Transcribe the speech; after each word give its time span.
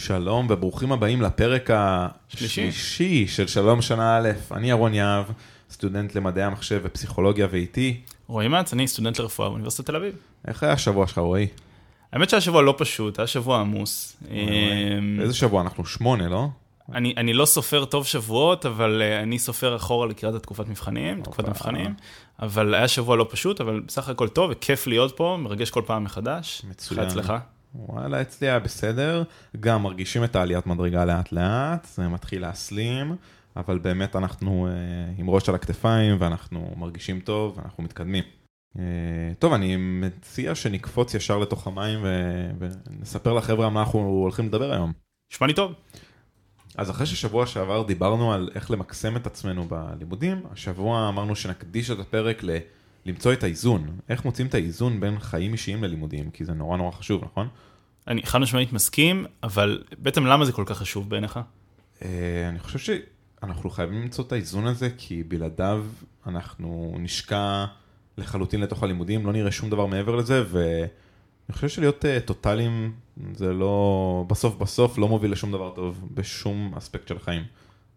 שלום 0.00 0.46
וברוכים 0.50 0.92
הבאים 0.92 1.22
לפרק 1.22 1.70
שלישי. 2.28 2.68
השלישי 2.68 3.26
של 3.26 3.46
שלום 3.46 3.82
שנה 3.82 4.16
א', 4.18 4.30
אני 4.52 4.70
ירון 4.70 4.94
יהב, 4.94 5.24
סטודנט 5.70 6.14
למדעי 6.14 6.44
המחשב 6.44 6.80
ופסיכולוגיה 6.84 7.46
ואיתי. 7.50 8.00
רועי 8.26 8.48
מצ, 8.48 8.72
אני 8.72 8.88
סטודנט 8.88 9.18
לרפואה 9.18 9.48
באוניברסיטת 9.48 9.86
תל 9.86 9.96
אביב. 9.96 10.14
איך 10.48 10.62
היה 10.62 10.72
השבוע 10.72 11.06
שלך 11.06 11.18
רועי? 11.18 11.46
האמת 12.12 12.30
שהיה 12.30 12.40
שבוע 12.40 12.62
לא 12.62 12.74
פשוט, 12.78 13.18
היה 13.18 13.26
שבוע 13.26 13.60
עמוס. 13.60 14.16
אמ, 14.30 15.18
איזה 15.20 15.34
שבוע? 15.34 15.62
אנחנו 15.62 15.86
שמונה, 15.86 16.28
לא? 16.28 16.48
אני, 16.92 17.14
אני 17.16 17.32
לא 17.32 17.46
סופר 17.46 17.84
טוב 17.84 18.06
שבועות, 18.06 18.66
אבל 18.66 19.02
אה, 19.02 19.22
אני 19.22 19.38
סופר 19.38 19.76
אחורה 19.76 20.06
לקראת 20.06 20.34
התקופת 20.34 20.68
מבחנים, 20.68 21.22
תקופת. 21.22 21.48
מבחנים. 21.48 21.94
אבל 22.42 22.74
היה 22.74 22.88
שבוע 22.88 23.16
לא 23.16 23.26
פשוט, 23.30 23.60
אבל 23.60 23.80
בסך 23.86 24.08
הכל 24.08 24.28
טוב, 24.28 24.50
וכיף 24.52 24.86
להיות 24.86 25.16
פה, 25.16 25.38
מרגש 25.40 25.70
כל 25.70 25.82
פעם 25.86 26.04
מחדש. 26.04 26.62
מצוין. 26.68 27.06
אצלך? 27.06 27.32
וואלה, 27.74 28.20
אצלי 28.20 28.48
היה 28.48 28.58
בסדר. 28.58 29.22
גם 29.60 29.82
מרגישים 29.82 30.24
את 30.24 30.36
העליית 30.36 30.66
מדרגה 30.66 31.04
לאט 31.04 31.32
לאט, 31.32 31.84
זה 31.84 32.08
מתחיל 32.08 32.42
להסלים, 32.42 33.16
אבל 33.56 33.78
באמת 33.78 34.16
אנחנו 34.16 34.66
אה, 34.66 34.72
עם 35.18 35.30
ראש 35.30 35.48
על 35.48 35.54
הכתפיים 35.54 36.16
ואנחנו 36.18 36.74
מרגישים 36.76 37.20
טוב 37.20 37.58
ואנחנו 37.58 37.82
מתקדמים. 37.82 38.24
אה, 38.78 38.82
טוב, 39.38 39.52
אני 39.52 39.76
מציע 39.76 40.54
שנקפוץ 40.54 41.14
ישר 41.14 41.38
לתוך 41.38 41.66
המים 41.66 42.00
ו- 42.02 42.50
ונספר 42.58 43.32
לחבר'ה 43.32 43.66
על 43.66 43.72
מה 43.72 43.80
אנחנו 43.80 43.98
הולכים 43.98 44.46
לדבר 44.46 44.72
היום. 44.72 44.92
נשמע 45.32 45.46
לי 45.46 45.54
טוב. 45.54 45.74
אז 46.76 46.90
אחרי 46.90 47.06
ששבוע 47.06 47.46
שעבר 47.46 47.82
דיברנו 47.82 48.32
על 48.32 48.50
איך 48.54 48.70
למקסם 48.70 49.16
את 49.16 49.26
עצמנו 49.26 49.68
בלימודים, 49.68 50.42
השבוע 50.50 51.08
אמרנו 51.08 51.36
שנקדיש 51.36 51.90
את 51.90 51.98
הפרק 51.98 52.44
ל... 52.44 52.50
למצוא 53.06 53.32
את 53.32 53.44
האיזון, 53.44 53.98
איך 54.08 54.24
מוצאים 54.24 54.46
את 54.46 54.54
האיזון 54.54 55.00
בין 55.00 55.18
חיים 55.18 55.52
אישיים 55.52 55.84
ללימודים, 55.84 56.30
כי 56.30 56.44
זה 56.44 56.52
נורא 56.52 56.76
נורא 56.76 56.90
חשוב, 56.90 57.24
נכון? 57.24 57.48
אני 58.06 58.22
חד 58.22 58.38
משמעית 58.38 58.72
מסכים, 58.72 59.26
אבל 59.42 59.82
בעצם 59.98 60.26
למה 60.26 60.44
זה 60.44 60.52
כל 60.52 60.64
כך 60.66 60.78
חשוב 60.78 61.10
בעיניך? 61.10 61.40
אה, 62.02 62.48
אני 62.48 62.58
חושב 62.58 62.78
שאנחנו 62.78 63.70
חייבים 63.70 64.02
למצוא 64.02 64.24
את 64.24 64.32
האיזון 64.32 64.66
הזה, 64.66 64.88
כי 64.98 65.22
בלעדיו 65.22 65.84
אנחנו 66.26 66.96
נשקע 66.98 67.64
לחלוטין 68.18 68.60
לתוך 68.60 68.82
הלימודים, 68.82 69.26
לא 69.26 69.32
נראה 69.32 69.50
שום 69.50 69.70
דבר 69.70 69.86
מעבר 69.86 70.16
לזה, 70.16 70.44
ואני 70.50 71.52
חושב 71.52 71.68
שלהיות 71.68 72.04
אה, 72.04 72.20
טוטאליים 72.20 72.92
זה 73.34 73.52
לא, 73.52 74.24
בסוף 74.28 74.56
בסוף 74.56 74.98
לא 74.98 75.08
מוביל 75.08 75.32
לשום 75.32 75.52
דבר 75.52 75.70
טוב 75.74 76.08
בשום 76.14 76.74
אספקט 76.78 77.08
של 77.08 77.16
החיים. 77.16 77.42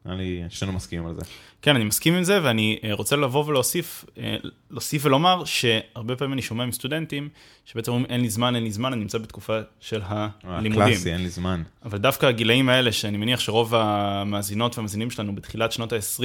נראה 0.05 0.17
לי 0.17 0.43
שנינו 0.49 0.73
מסכימים 0.73 1.05
על 1.05 1.15
זה. 1.15 1.21
כן, 1.61 1.75
אני 1.75 1.83
מסכים 1.83 2.13
עם 2.13 2.23
זה, 2.23 2.39
ואני 2.43 2.79
אה, 2.83 2.93
רוצה 2.93 3.15
לבוא 3.15 3.45
ולהוסיף, 3.45 4.05
אה, 4.17 4.35
להוסיף 4.71 5.05
ולומר 5.05 5.45
שהרבה 5.45 6.15
פעמים 6.15 6.33
אני 6.33 6.41
שומע 6.41 6.65
מסטודנטים, 6.65 7.29
שבעצם 7.65 7.91
אומרים 7.91 8.11
אין 8.11 8.21
לי 8.21 8.29
זמן, 8.29 8.55
אין 8.55 8.63
לי 8.63 8.71
זמן, 8.71 8.93
אני 8.93 9.01
נמצא 9.01 9.17
בתקופה 9.17 9.59
של 9.79 10.01
הלימודים. 10.43 10.81
אה, 10.81 10.87
קלאסי, 10.87 11.13
אין 11.13 11.21
לי 11.21 11.29
זמן. 11.29 11.63
אבל 11.85 11.97
דווקא 11.97 12.25
הגילאים 12.25 12.69
האלה, 12.69 12.91
שאני 12.91 13.17
מניח 13.17 13.39
שרוב 13.39 13.75
המאזינות 13.75 14.77
והמאזינים 14.77 15.11
שלנו 15.11 15.35
בתחילת 15.35 15.71
שנות 15.71 15.93
ה-20 15.93 16.23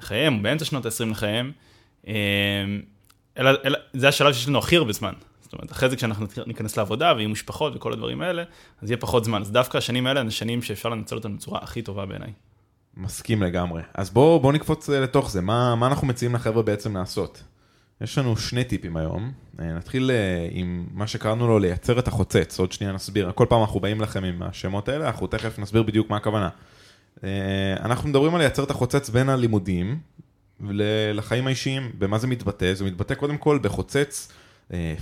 לחייהם, 0.00 0.36
או 0.36 0.42
באמצע 0.42 0.64
שנות 0.64 0.86
ה-20 0.86 1.10
לחייהם, 1.10 1.52
אלא, 3.38 3.50
אלא, 3.64 3.78
זה 3.92 4.08
השלב 4.08 4.32
שיש 4.32 4.48
לנו 4.48 4.58
הכי 4.58 4.76
הרבה 4.76 4.92
זמן. 4.92 5.12
זאת 5.40 5.52
אומרת, 5.52 5.72
אחרי 5.72 5.90
זה 5.90 5.96
כשאנחנו 5.96 6.26
ניכנס 6.46 6.76
לעבודה 6.76 7.12
ויהיו 7.16 7.28
משפחות 7.28 7.76
וכל 7.76 7.92
הדברים 7.92 8.20
האלה, 8.20 8.42
אז 8.82 8.90
יהיה 8.90 8.98
פחות 8.98 9.24
זמן. 9.24 9.42
אז 9.42 9.50
דווקא 9.50 9.78
השנים 9.78 10.06
האלה 10.06 10.20
הן 10.20 10.26
השנים 10.26 10.62
שאפשר 10.62 10.88
לנצל 10.88 11.16
אותן 11.16 11.36
בצורה 11.36 11.58
הכי 11.62 11.82
טובה 11.82 12.06
בעיניי. 12.06 12.32
מסכים 12.96 13.42
לגמרי. 13.42 13.82
אז 13.94 14.10
בואו 14.10 14.40
בוא 14.40 14.52
נקפוץ 14.52 14.90
אה, 14.90 15.00
לתוך 15.00 15.30
זה, 15.30 15.40
מה, 15.40 15.74
מה 15.74 15.86
אנחנו 15.86 16.06
מציעים 16.06 16.34
לחבר'ה 16.34 16.62
בעצם 16.62 16.96
לעשות? 16.96 17.42
יש 18.00 18.18
לנו 18.18 18.36
שני 18.36 18.64
טיפים 18.64 18.96
היום, 18.96 19.32
אה, 19.60 19.72
נתחיל 19.72 20.10
אה, 20.10 20.48
עם 20.50 20.86
מה 20.92 21.06
שקראנו 21.06 21.48
לו 21.48 21.58
לייצר 21.58 21.98
את 21.98 22.08
החוצץ, 22.08 22.58
עוד 22.58 22.72
שנייה 22.72 22.92
נסביר, 22.92 23.32
כל 23.34 23.46
פעם 23.48 23.60
אנחנו 23.60 23.80
באים 23.80 24.00
לכם 24.00 24.24
עם 24.24 24.42
השמות 24.42 24.88
האלה, 24.88 25.06
אנחנו 25.06 25.26
תכף 25.26 25.58
נסביר 25.58 25.82
בדיוק 25.82 26.10
מה 26.10 26.16
הכוונה. 26.16 26.48
אנחנו 27.80 28.08
מדברים 28.08 28.34
על 28.34 28.40
לייצר 28.40 28.64
את 28.64 28.70
החוצץ 28.70 29.08
בין 29.08 29.28
הלימודים 29.28 29.98
לחיים 31.14 31.46
האישיים, 31.46 31.92
במה 31.98 32.18
זה 32.18 32.26
מתבטא? 32.26 32.74
זה 32.74 32.84
מתבטא 32.84 33.14
קודם 33.14 33.38
כל 33.38 33.58
בחוצץ 33.62 34.32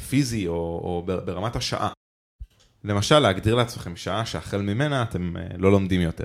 פיזי 0.08 0.46
או, 0.46 0.54
או 0.54 1.02
ברמת 1.06 1.56
השעה. 1.56 1.88
למשל, 2.84 3.18
להגדיר 3.18 3.54
לעצמכם 3.54 3.96
שעה 3.96 4.26
שהחל 4.26 4.62
ממנה 4.62 5.02
אתם 5.02 5.34
לא 5.58 5.72
לומדים 5.72 6.00
יותר. 6.00 6.24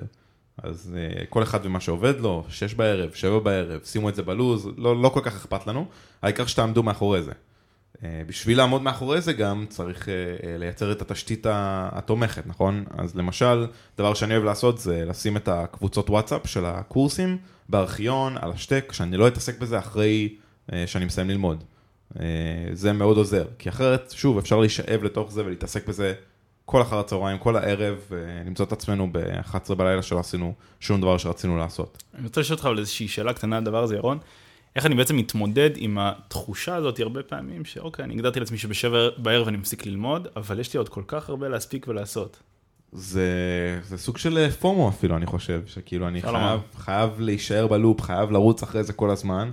אז 0.63 0.95
uh, 0.95 1.25
כל 1.29 1.44
אחד 1.44 1.59
ומה 1.63 1.79
שעובד 1.79 2.19
לו, 2.19 2.45
שש 2.50 2.73
בערב, 2.73 3.13
שבע 3.13 3.40
בערב, 3.40 3.81
שימו 3.84 4.09
את 4.09 4.16
זה 4.16 4.23
בלוז, 4.23 4.69
לא, 4.78 5.01
לא 5.01 5.09
כל 5.09 5.22
כך 5.23 5.35
אכפת 5.35 5.68
לנו, 5.68 5.85
העיקר 6.22 6.45
שתעמדו 6.45 6.84
מאחורי 6.84 7.23
זה. 7.23 7.31
Uh, 7.97 8.00
בשביל 8.28 8.57
לעמוד 8.57 8.81
מאחורי 8.81 9.22
זה 9.22 9.34
גם 9.34 9.66
צריך 9.69 10.06
uh, 10.06 10.07
uh, 10.07 10.46
לייצר 10.57 10.91
את 10.91 11.01
התשתית 11.01 11.46
התומכת, 11.50 12.47
נכון? 12.47 12.85
אז 12.97 13.16
למשל, 13.16 13.67
דבר 13.97 14.13
שאני 14.13 14.34
אוהב 14.34 14.46
לעשות 14.46 14.78
זה 14.78 15.06
לשים 15.06 15.38
את 15.38 15.47
הקבוצות 15.47 16.09
וואטסאפ 16.09 16.47
של 16.47 16.66
הקורסים 16.66 17.38
בארכיון, 17.69 18.38
על 18.38 18.51
השטק, 18.51 18.91
שאני 18.91 19.17
לא 19.17 19.28
אתעסק 19.28 19.59
בזה 19.59 19.79
אחרי 19.79 20.35
uh, 20.69 20.73
שאני 20.85 21.06
מסיים 21.06 21.29
ללמוד. 21.29 21.63
Uh, 22.13 22.17
זה 22.73 22.94
מאוד 22.94 23.17
עוזר, 23.17 23.46
כי 23.59 23.69
אחרת, 23.69 24.13
שוב, 24.16 24.38
אפשר 24.38 24.59
להישאב 24.59 25.03
לתוך 25.03 25.31
זה 25.31 25.46
ולהתעסק 25.46 25.88
בזה 25.88 26.13
כל 26.69 26.81
אחר 26.81 27.00
הצהריים, 27.00 27.38
כל 27.38 27.55
הערב, 27.55 27.97
אה, 28.11 28.17
למצוא 28.45 28.66
את 28.66 28.72
עצמנו 28.72 29.09
ב-11 29.11 29.75
בלילה 29.75 30.01
שלא 30.01 30.19
עשינו 30.19 30.53
שום 30.79 31.01
דבר 31.01 31.17
שרצינו 31.17 31.57
לעשות. 31.57 32.03
אני 32.16 32.23
רוצה 32.23 32.41
לשאול 32.41 32.55
אותך 32.55 32.66
על 32.66 32.79
איזושהי 32.79 33.07
שאלה 33.07 33.33
קטנה 33.33 33.57
על 33.57 33.63
הדבר 33.63 33.83
הזה, 33.83 33.95
ירון. 33.95 34.17
איך 34.75 34.85
אני 34.85 34.95
בעצם 34.95 35.17
מתמודד 35.17 35.69
עם 35.75 35.97
התחושה 35.97 36.75
הזאת 36.75 37.00
הרבה 37.00 37.23
פעמים, 37.23 37.66
שאוקיי, 37.66 38.05
אני 38.05 38.13
הגדרתי 38.13 38.39
לעצמי 38.39 38.57
שבשבע 38.57 39.09
בערב 39.17 39.47
אני 39.47 39.57
מפסיק 39.57 39.85
ללמוד, 39.85 40.28
אבל 40.35 40.59
יש 40.59 40.73
לי 40.73 40.78
עוד 40.78 40.89
כל 40.89 41.03
כך 41.07 41.29
הרבה 41.29 41.50
להספיק 41.50 41.88
ולעשות. 41.88 42.39
זה, 42.91 43.29
זה 43.84 43.97
סוג 43.97 44.17
של 44.17 44.38
אה, 44.38 44.51
פומו 44.51 44.89
אפילו, 44.89 45.17
אני 45.17 45.25
חושב, 45.25 45.61
שכאילו 45.66 46.07
אני 46.07 46.22
חייב. 46.22 46.59
חייב 46.75 47.19
להישאר 47.19 47.67
בלופ, 47.67 48.01
חייב 48.01 48.31
לרוץ 48.31 48.63
אחרי 48.63 48.84
זה 48.84 48.94
כל 48.94 49.09
הזמן. 49.09 49.51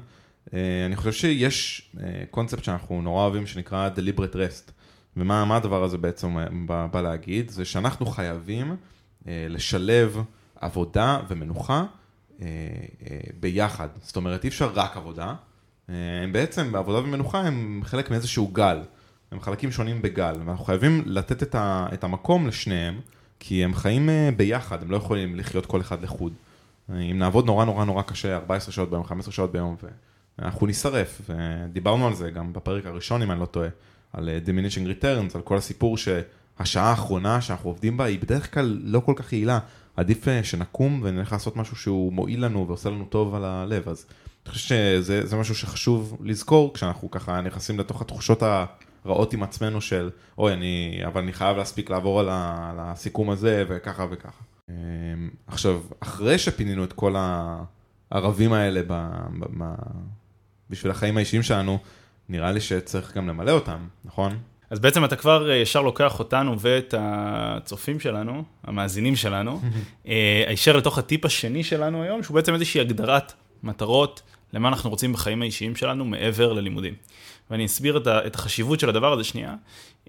אה, 0.55 0.87
אני 0.87 0.97
חושב 0.97 1.13
שיש 1.13 1.91
קונספט 2.31 2.65
שאנחנו 2.65 3.03
נורא 3.03 3.23
אוהבים 3.23 3.47
שנקרא 3.47 3.89
deliberate 3.97 4.35
rest. 4.35 4.73
ומה 5.17 5.45
מה 5.45 5.57
הדבר 5.57 5.85
הזה 5.85 5.99
בעצם 5.99 6.39
אה, 6.39 6.45
בא, 6.67 6.87
בא 6.93 7.01
להגיד? 7.01 7.51
זה 7.51 7.65
שאנחנו 7.65 8.07
חייבים 8.07 8.77
אה, 9.29 9.47
לשלב 9.49 10.23
עבודה 10.61 11.21
ומנוחה 11.29 11.85
אה, 12.43 12.47
אה, 13.11 13.19
ביחד. 13.41 13.89
זאת 14.03 14.17
אומרת, 14.17 14.45
אי 14.45 14.49
אפשר 14.49 14.71
רק 14.75 14.97
עבודה. 14.97 15.35
אה, 15.91 15.95
בעצם, 16.33 16.73
בעבודה 16.73 16.99
ומנוחה 16.99 17.41
הם 17.41 17.81
חלק 17.85 18.11
מאיזשהו 18.11 18.49
גל. 18.49 18.81
הם 19.31 19.41
חלקים 19.41 19.73
שונים 19.73 20.03
בגל, 20.03 20.35
ואנחנו 20.45 20.65
חייבים 20.65 21.03
לתת 21.07 21.43
את, 21.43 21.55
ה, 21.55 21.87
את 21.93 22.05
המקום 22.05 22.47
לשניהם, 22.47 23.01
כי 23.41 23.65
הם 23.65 23.75
חיים 23.75 24.09
אה, 24.09 24.31
ביחד, 24.37 24.83
הם 24.83 24.91
לא 24.91 24.97
יכולים 24.97 25.37
לחיות 25.37 25.67
כל 25.67 25.81
אחד 25.81 26.03
לחוד. 26.03 26.33
אה, 26.91 27.01
אם 27.01 27.19
נעבוד 27.19 27.47
נורא 27.47 27.65
נורא 27.65 27.85
נורא 27.85 28.03
קשה, 28.03 28.37
14 28.37 28.73
שעות 28.73 28.91
ביום, 28.91 29.05
15 29.05 29.33
שעות 29.33 29.53
ביום, 29.53 29.77
ואנחנו 30.39 30.67
נשרף, 30.67 31.21
ודיברנו 31.29 32.07
על 32.07 32.15
זה 32.15 32.31
גם 32.31 32.53
בפרק 32.53 32.87
הראשון, 32.87 33.23
אם 33.23 33.31
אני 33.31 33.41
לא 33.41 33.47
טועה, 33.47 33.69
על 34.15 34.29
אה, 34.29 34.39
diminishing 34.47 35.03
returns, 35.03 35.35
על 35.35 35.43
כל 35.43 35.57
הסיפור 35.57 35.97
שהשעה 35.97 36.91
האחרונה 36.91 37.41
שאנחנו 37.41 37.71
עובדים 37.71 37.97
בה 37.97 38.05
היא 38.05 38.19
בדרך 38.19 38.55
כלל 38.55 38.81
לא 38.85 39.01
כל 39.01 39.13
כך 39.17 39.33
יעילה. 39.33 39.59
עדיף 39.97 40.29
אה, 40.29 40.45
שנקום 40.45 41.01
ונלך 41.03 41.33
לעשות 41.33 41.57
משהו 41.57 41.77
שהוא 41.77 42.13
מועיל 42.13 42.45
לנו 42.45 42.69
ועושה 42.69 42.91
לנו 42.91 43.05
טוב 43.05 43.35
על 43.35 43.45
הלב, 43.45 43.89
אז 43.89 44.07
אני 44.47 44.53
חושב 44.53 44.69
שזה 44.69 45.27
זה 45.27 45.37
משהו 45.37 45.55
שחשוב 45.55 46.17
לזכור 46.21 46.75
כשאנחנו 46.75 47.11
ככה 47.11 47.41
נכנסים 47.41 47.79
לתוך 47.79 48.03
התחושות 48.03 48.43
הרעות 49.05 49.33
עם 49.33 49.43
עצמנו 49.43 49.81
של 49.81 50.11
אוי, 50.39 50.53
אני, 50.53 51.01
אבל 51.07 51.23
אני 51.23 51.33
חייב 51.33 51.57
להספיק 51.57 51.91
לעבור 51.91 52.21
על, 52.21 52.29
ה, 52.29 52.71
על 52.71 52.77
הסיכום 52.81 53.31
הזה 53.31 53.65
וככה 53.69 54.07
וככה. 54.11 54.43
אמ, 54.69 54.75
עכשיו, 55.47 55.81
אחרי 56.01 56.39
שפינינו 56.39 56.85
את 56.85 56.93
כל 56.93 57.15
הערבים 58.11 58.53
האלה 58.53 58.83
ב, 58.83 58.93
ב, 59.39 59.45
ב, 59.59 59.75
בשביל 60.71 60.91
החיים 60.91 61.17
האישיים 61.17 61.43
שלנו, 61.43 61.79
נראה 62.29 62.53
לי 62.53 62.61
שצריך 62.61 63.17
גם 63.17 63.29
למלא 63.29 63.51
אותם, 63.51 63.79
נכון? 64.05 64.39
אז 64.71 64.79
בעצם 64.81 65.05
אתה 65.05 65.17
כבר 65.17 65.51
אה, 65.51 65.57
ישר 65.57 65.83
לוקח 65.83 66.19
אותנו 66.19 66.61
ואת 66.61 66.95
הצופים 66.99 68.01
שלנו, 68.01 68.45
המאזינים 68.65 69.17
שלנו, 69.17 69.61
אה, 70.09 70.45
הישר 70.47 70.77
לתוך 70.77 70.99
הטיפ 70.99 71.25
השני 71.25 71.65
שלנו 71.65 72.03
היום, 72.03 72.23
שהוא 72.23 72.35
בעצם 72.35 72.55
איזושהי 72.55 72.81
הגדרת 72.81 73.33
מטרות 73.63 74.23
למה 74.53 74.69
אנחנו 74.69 74.91
רוצים 74.91 75.13
בחיים 75.13 75.43
האישיים 75.43 75.77
שלנו 75.77 76.05
מעבר 76.05 76.53
ללימודים. 76.53 76.95
ואני 77.51 77.67
אסביר 77.67 77.97
את 77.97 78.07
ה- 78.07 78.27
את 78.27 78.35
החשיבות 78.35 78.81
של 78.81 78.89
הדבר 78.89 79.13
הזה 79.13 79.25
שנייה. 79.25 79.55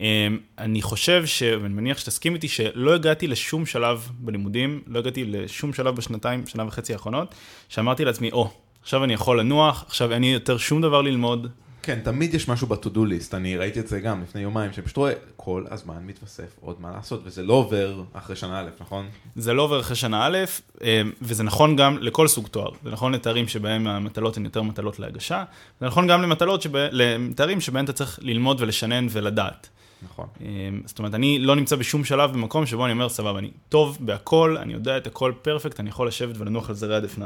אה, 0.02 0.28
אני 0.58 0.82
חושב, 0.82 1.26
ש... 1.26 1.44
ואני 1.44 1.74
מניח 1.74 1.98
שתסכים 1.98 2.34
איתי, 2.34 2.48
שלא 2.48 2.94
הגעתי 2.94 3.28
לשום 3.28 3.66
שלב 3.66 4.10
בלימודים, 4.20 4.82
לא 4.88 5.00
הגעתי 5.00 5.26
לשום 5.26 5.74
שלב 5.74 5.96
בשנתיים, 5.96 6.48
שנה 6.48 6.68
וחצי 6.68 6.94
האחרונות, 6.94 7.36
שאמרתי 7.70 8.06
לעצמי, 8.06 8.32
או, 8.32 8.50
עכשיו 8.82 9.04
אני 9.04 9.14
יכול 9.14 9.40
לנוח, 9.40 9.84
עכשיו 9.88 10.14
אין 10.14 10.22
לי 10.22 10.28
יותר 10.28 10.58
שום 10.58 10.82
דבר 10.82 11.02
ללמוד, 11.02 11.48
כן, 11.86 12.00
תמיד 12.04 12.34
יש 12.34 12.48
משהו 12.48 12.68
ב-to-do 12.68 12.98
list, 12.98 13.34
אני 13.34 13.58
ראיתי 13.58 13.80
את 13.80 13.88
זה 13.88 14.00
גם 14.00 14.22
לפני 14.22 14.42
יומיים, 14.42 14.74
שפשוט 14.74 14.98
רואה, 14.98 15.14
כל 15.36 15.64
הזמן 15.72 15.96
מתווסף 16.06 16.56
עוד 16.62 16.82
מה 16.82 16.92
לעשות, 16.92 17.22
וזה 17.24 17.44
לא 17.44 17.54
עובר 17.54 18.04
אחרי 18.14 18.36
שנה 18.36 18.60
א', 18.60 18.70
נכון? 18.80 19.10
זה 19.36 19.54
לא 19.54 19.62
עובר 19.62 19.80
אחרי 19.80 19.96
שנה 19.96 20.28
א', 20.28 20.38
אה, 20.84 21.02
וזה 21.22 21.44
נכון 21.44 21.76
גם 21.76 21.98
לכל 21.98 22.28
סוג 22.28 22.48
תואר. 22.48 22.72
זה 22.84 22.92
נכון 22.92 23.14
לתארים 23.14 23.48
שבהם 23.48 23.88
המטלות 23.88 24.38
הן 24.38 24.46
יותר 24.46 24.62
מטלות 24.62 25.00
להגשה, 25.00 25.44
זה 25.80 25.86
נכון 25.86 26.08
גם 26.08 26.22
למטלות, 26.22 26.62
שבה, 26.62 26.80
לתארים 26.92 27.62
שבהם 27.62 27.86
אתה 27.86 27.94
צריך 27.94 28.20
ללמוד 28.22 28.62
ולשנן 28.62 29.08
ולדעת. 29.10 29.70
נכון. 30.02 30.28
אמ, 30.42 30.82
זאת 30.86 31.00
אומרת, 31.00 31.14
אני 31.14 31.40
לא 31.40 31.56
נמצא 31.56 31.76
בשום 31.76 32.04
שלב 32.04 32.34
במקום 32.34 32.66
שבו 32.66 32.86
אני 32.86 32.94
אומר, 32.94 33.10
סבבה, 33.10 33.40
אני 33.40 33.52
טוב 33.70 33.98
בהכל, 34.00 34.58
אני 34.58 34.74
יודע 34.74 34.98
את 34.98 35.08
הכל 35.08 35.34
פרפקט, 35.42 35.80
אני 35.80 35.90
יכול 35.90 36.08
לשבת 36.08 36.38
ולנוח 36.38 36.70
על 36.70 36.76
זרי 36.76 36.96
הדפנה. 36.96 37.26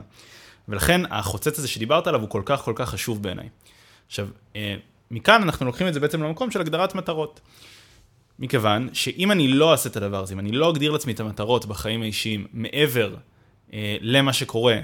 ולכן 0.70 1.02
החוצץ 1.10 1.60
הזה 1.60 1.68
שדיברת 1.68 2.08
עליו 2.08 2.22
הוא 2.22 2.30
כל 2.30 2.42
כך 2.46 2.62
כל 2.62 2.74
כך 2.76 2.90
חשוב 2.90 3.24
בעיניי. 3.24 3.50
עכשיו, 4.10 4.28
אה, 4.56 4.76
מכאן 5.12 5.44
אנחנו 5.44 5.66
לוקחים 5.66 5.88
את 5.88 5.94
זה 5.94 6.00
בעצם 6.00 6.24
למקום 6.24 6.52
של 6.52 6.62
הגדרת 6.62 6.96
מטרות. 6.96 7.40
מכיוון 8.40 8.90
שאם 8.94 9.32
אני 9.32 9.48
לא 9.48 9.72
אעשה 9.72 9.90
את 9.90 9.98
הדבר 9.98 10.24
הזה, 10.24 10.34
אם 10.34 10.40
אני 10.40 10.52
לא 10.52 10.70
אגדיר 10.70 10.92
לעצמי 10.92 11.14
את 11.14 11.20
המטרות 11.20 11.66
בחיים 11.66 12.02
האישיים 12.02 12.48
מעבר 12.54 13.16
אה, 13.74 13.98
למה 14.02 14.34
שקורה 14.34 14.78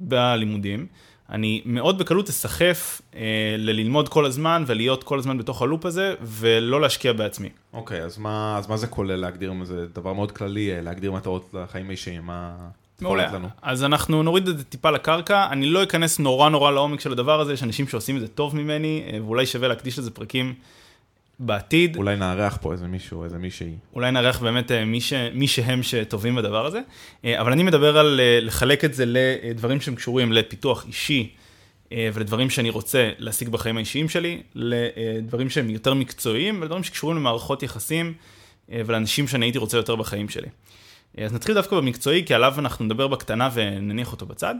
בלימודים, 0.00 0.86
אני 1.30 1.62
מאוד 1.64 1.98
בקלות 1.98 2.28
אסחף 2.28 3.02
אה, 3.14 3.54
לללמוד 3.58 4.08
כל 4.08 4.26
הזמן 4.26 4.64
ולהיות 4.66 5.04
כל 5.04 5.18
הזמן 5.18 5.38
בתוך 5.38 5.62
הלופ 5.62 5.86
הזה 5.86 6.14
ולא 6.22 6.80
להשקיע 6.80 7.12
בעצמי. 7.12 7.48
אוקיי, 7.72 8.02
אז 8.02 8.18
מה, 8.18 8.58
אז 8.58 8.68
מה 8.68 8.76
זה 8.76 8.86
כולל 8.86 9.16
להגדיר, 9.16 9.52
זה 9.62 9.86
דבר 9.86 10.12
מאוד 10.12 10.32
כללי, 10.32 10.72
אה, 10.72 10.80
להגדיר 10.80 11.12
מטרות 11.12 11.54
לחיים 11.54 11.88
האישיים, 11.88 12.22
מה... 12.26 12.56
מעולה, 13.00 13.32
לנו. 13.32 13.48
אז 13.62 13.84
אנחנו 13.84 14.22
נוריד 14.22 14.48
את 14.48 14.58
זה 14.58 14.64
טיפה 14.64 14.90
לקרקע, 14.90 15.46
אני 15.50 15.66
לא 15.66 15.82
אכנס 15.82 16.18
נורא 16.18 16.48
נורא 16.48 16.70
לעומק 16.70 17.00
של 17.00 17.12
הדבר 17.12 17.40
הזה, 17.40 17.52
יש 17.52 17.62
אנשים 17.62 17.88
שעושים 17.88 18.16
את 18.16 18.20
זה 18.20 18.28
טוב 18.28 18.56
ממני, 18.56 19.02
אה, 19.12 19.18
ואולי 19.22 19.46
שווה 19.46 19.68
להקדיש 19.68 19.98
לזה 19.98 20.10
פרקים 20.10 20.54
בעתיד. 21.38 21.96
אולי 21.96 22.16
נארח 22.16 22.58
פה 22.60 22.72
איזה 22.72 22.86
מישהו, 22.86 23.24
איזה 23.24 23.38
מישהי. 23.38 23.74
אולי 23.94 24.10
נארח 24.10 24.40
באמת 24.40 24.72
אה, 24.72 24.84
מי, 24.84 25.00
ש... 25.00 25.12
מי 25.34 25.48
שהם 25.48 25.82
שטובים 25.82 26.34
בדבר 26.34 26.66
הזה, 26.66 26.80
אה, 27.24 27.40
אבל 27.40 27.52
אני 27.52 27.62
מדבר 27.62 27.98
על 27.98 28.20
לחלק 28.40 28.84
את 28.84 28.94
זה 28.94 29.04
לדברים 29.06 29.80
שהם 29.80 29.94
קשורים 29.94 30.32
לפיתוח 30.32 30.84
אישי. 30.86 31.30
ולדברים 32.14 32.50
שאני 32.50 32.70
רוצה 32.70 33.10
להשיג 33.18 33.48
בחיים 33.48 33.76
האישיים 33.76 34.08
שלי, 34.08 34.42
לדברים 34.54 35.50
שהם 35.50 35.70
יותר 35.70 35.94
מקצועיים 35.94 36.60
ולדברים 36.60 36.84
שקשורים 36.84 37.16
למערכות 37.16 37.62
יחסים 37.62 38.14
ולאנשים 38.68 39.28
שאני 39.28 39.46
הייתי 39.46 39.58
רוצה 39.58 39.76
יותר 39.76 39.96
בחיים 39.96 40.28
שלי. 40.28 40.48
אז 41.24 41.32
נתחיל 41.32 41.54
דווקא 41.54 41.76
במקצועי, 41.76 42.24
כי 42.26 42.34
עליו 42.34 42.54
אנחנו 42.58 42.84
נדבר 42.84 43.08
בקטנה 43.08 43.50
ונניח 43.54 44.12
אותו 44.12 44.26
בצד. 44.26 44.54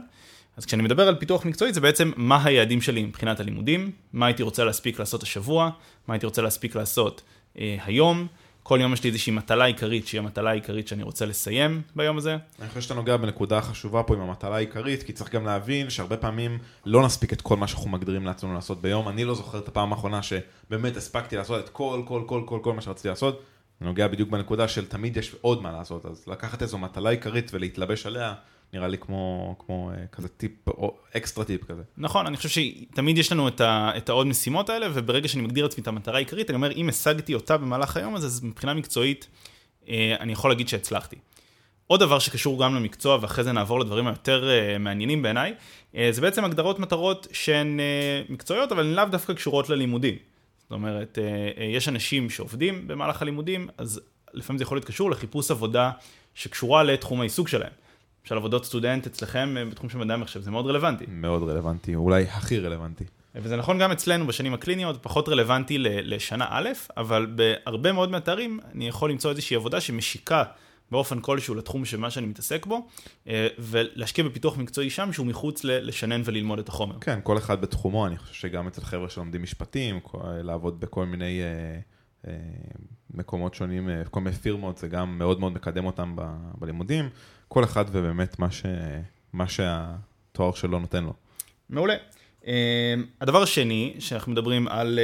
אז 0.57 0.65
כשאני 0.65 0.83
מדבר 0.83 1.07
על 1.07 1.15
פיתוח 1.15 1.45
מקצועי 1.45 1.73
זה 1.73 1.81
בעצם 1.81 2.11
מה 2.15 2.43
היעדים 2.43 2.81
שלי 2.81 3.03
מבחינת 3.03 3.39
הלימודים, 3.39 3.91
מה 4.13 4.25
הייתי 4.25 4.43
רוצה 4.43 4.63
להספיק 4.63 4.99
לעשות 4.99 5.23
השבוע, 5.23 5.69
מה 6.07 6.13
הייתי 6.13 6.25
רוצה 6.25 6.41
להספיק 6.41 6.75
לעשות 6.75 7.21
אה, 7.59 7.77
היום. 7.85 8.27
כל 8.63 8.79
יום 8.81 8.93
יש 8.93 9.03
לי 9.03 9.09
איזושהי 9.09 9.33
מטלה 9.33 9.65
עיקרית, 9.65 10.07
שהיא 10.07 10.19
המטלה 10.19 10.49
העיקרית 10.49 10.87
שאני 10.87 11.03
רוצה 11.03 11.25
לסיים 11.25 11.81
ביום 11.95 12.17
הזה. 12.17 12.37
אני 12.59 12.67
חושב 12.69 12.81
שאתה 12.81 12.93
נוגע 12.93 13.17
בנקודה 13.17 13.61
חשובה 13.61 14.03
פה 14.03 14.13
עם 14.13 14.21
המטלה 14.21 14.55
העיקרית, 14.55 15.03
כי 15.03 15.13
צריך 15.13 15.31
גם 15.31 15.45
להבין 15.45 15.89
שהרבה 15.89 16.17
פעמים 16.17 16.57
לא 16.85 17.05
נספיק 17.05 17.33
את 17.33 17.41
כל 17.41 17.57
מה 17.57 17.67
שאנחנו 17.67 17.89
מגדירים 17.89 18.25
לעצמנו 18.25 18.53
לעשות 18.53 18.81
ביום. 18.81 19.09
אני 19.09 19.25
לא 19.25 19.35
זוכר 19.35 19.57
את 19.57 19.67
הפעם 19.67 19.93
האחרונה 19.93 20.19
שבאמת 20.23 20.97
הספקתי 20.97 21.35
לעשות 21.35 21.63
את 21.63 21.69
כל, 21.69 22.01
כל, 22.05 22.23
כל, 22.27 22.41
כל, 22.45 22.59
כל 22.63 22.73
מה 22.73 22.81
שרציתי 22.81 23.07
לעשות. 23.07 23.43
זה 23.79 23.85
נוגע 23.85 24.07
בדיוק 24.07 24.29
בנקודה 24.29 24.67
של 24.67 24.85
תמיד 24.85 25.17
יש 25.17 25.35
עוד 25.41 25.61
מה 25.61 25.71
לעשות, 25.71 26.05
אז 26.05 26.27
לקחת 26.27 26.61
איזו 26.61 26.77
מטלה 26.77 27.09
עיקרית 27.09 27.51
ולהתלבש 27.53 28.05
עליה, 28.05 28.33
נראה 28.73 28.87
לי 28.87 28.97
כמו, 28.97 29.55
כמו 29.59 29.91
אה, 29.91 30.07
כזה 30.07 30.27
טיפ, 30.27 30.67
או 30.67 30.97
אקסטרה 31.17 31.45
טיפ 31.45 31.63
כזה. 31.63 31.81
נכון, 31.97 32.27
אני 32.27 32.37
חושב 32.37 32.49
שתמיד 32.49 33.17
יש 33.17 33.31
לנו 33.31 33.47
את, 33.47 33.61
ה, 33.61 33.91
את 33.97 34.09
העוד 34.09 34.27
משימות 34.27 34.69
האלה, 34.69 34.87
וברגע 34.93 35.27
שאני 35.27 35.43
מגדיר 35.43 35.63
לעצמי 35.63 35.81
את 35.81 35.87
המטרה 35.87 36.15
העיקרית, 36.15 36.49
אני 36.49 36.55
אומר, 36.55 36.71
אם 36.71 36.89
השגתי 36.89 37.33
אותה 37.33 37.57
במהלך 37.57 37.97
היום 37.97 38.15
הזה, 38.15 38.27
אז 38.27 38.43
מבחינה 38.43 38.73
מקצועית, 38.73 39.27
אה, 39.89 40.15
אני 40.19 40.31
יכול 40.31 40.51
להגיד 40.51 40.67
שהצלחתי. 40.67 41.15
עוד 41.87 41.99
דבר 41.99 42.19
שקשור 42.19 42.63
גם 42.63 42.75
למקצוע, 42.75 43.17
ואחרי 43.21 43.43
זה 43.43 43.51
נעבור 43.51 43.79
לדברים 43.79 44.07
היותר 44.07 44.49
אה, 44.49 44.77
מעניינים 44.77 45.21
בעיניי, 45.21 45.53
זה 46.11 46.21
בעצם 46.21 46.45
הגדרות 46.45 46.79
מטרות 46.79 47.27
שהן 47.31 47.79
מקצועיות, 48.29 48.71
אבל 48.71 48.85
הן 48.85 48.93
לאו 48.93 49.05
דווקא 49.05 49.33
קשורות 49.33 49.69
ללימודים. 49.69 50.15
זאת 50.69 50.71
אומרת, 50.71 51.19
אה, 51.21 51.51
אה, 51.57 51.63
יש 51.63 51.89
אנשים 51.89 52.29
שעובדים 52.29 52.87
במהלך 52.87 53.21
הלימודים, 53.21 53.67
אז 53.77 54.01
לפעמים 54.33 54.57
זה 54.57 54.63
יכול 54.63 54.77
להיות 54.77 54.85
קשור 54.85 55.11
לחיפוש 55.11 55.51
עבודה 55.51 55.91
שקשורה 56.35 56.83
לתחום 56.83 57.21
העיסוק 57.21 57.47
שלהם. 57.47 57.71
למשל 58.23 58.35
עבודות 58.35 58.65
סטודנט 58.65 59.07
אצלכם 59.07 59.55
אה, 59.57 59.65
בתחום 59.65 59.89
של 59.89 59.97
מדעי 59.97 60.13
המחשב, 60.13 60.41
זה 60.41 60.51
מאוד 60.51 60.67
רלוונטי. 60.67 61.05
מאוד 61.09 61.49
רלוונטי, 61.49 61.95
אולי 61.95 62.23
הכי 62.23 62.59
רלוונטי. 62.59 63.03
וזה 63.35 63.55
נכון 63.55 63.79
גם 63.79 63.91
אצלנו 63.91 64.27
בשנים 64.27 64.53
הקליניות, 64.53 65.03
פחות 65.03 65.29
רלוונטי 65.29 65.77
לשנה 65.79 66.45
א', 66.49 66.69
אבל 66.97 67.27
בהרבה 67.35 67.91
מאוד 67.91 68.11
מהתארים 68.11 68.59
אני 68.73 68.87
יכול 68.87 69.11
למצוא 69.11 69.31
איזושהי 69.31 69.55
עבודה 69.55 69.81
שמשיקה 69.81 70.43
באופן 70.91 71.19
כלשהו 71.19 71.55
לתחום 71.55 71.85
של 71.85 71.97
מה 71.97 72.11
שאני 72.11 72.27
מתעסק 72.27 72.65
בו, 72.65 72.87
אה, 73.27 73.47
ולהשקיע 73.59 74.23
בפיתוח 74.23 74.57
מקצועי 74.57 74.89
שם 74.89 75.13
שהוא 75.13 75.25
מחוץ 75.27 75.63
לשנן 75.63 76.21
וללמוד 76.25 76.59
את 76.59 76.69
החומר. 76.69 76.99
כן, 76.99 77.19
כל 77.23 77.37
אחד 77.37 77.61
בתחומו, 77.61 78.07
אני 78.07 78.17
חושב 78.17 78.33
שגם 78.33 78.67
אצל 78.67 78.81
חבר'ה 78.81 79.09
שלומדים 79.09 79.43
משפטים, 79.43 79.99
לעבוד 80.43 80.79
בכל 80.79 81.05
מיני 81.05 81.41
אה, 81.41 81.79
אה, 82.27 82.37
מקומות 83.13 83.53
שונים, 83.53 83.89
כל 84.11 84.21
מיני 84.21 84.35
פירמות, 84.35 84.77
זה 84.77 84.87
גם 84.87 85.17
מאוד 85.17 85.39
מאוד 85.39 85.53
מקדם 85.53 85.85
אותם 85.85 86.15
בלימודים, 86.57 87.09
כל 87.47 87.63
אחד 87.63 87.85
ובאמת 87.91 88.39
מה, 88.39 88.51
ש, 88.51 88.65
מה 89.33 89.45
שהתואר 89.47 90.53
שלו 90.53 90.79
נותן 90.79 91.03
לו. 91.03 91.13
מעולה. 91.69 91.95
הדבר 93.21 93.41
השני, 93.41 93.95
שאנחנו 93.99 94.31
מדברים 94.31 94.67
על 94.67 94.99